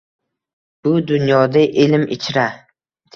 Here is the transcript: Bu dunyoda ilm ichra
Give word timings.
Bu 0.87 0.93
dunyoda 1.11 1.61
ilm 1.83 2.07
ichra 2.17 2.47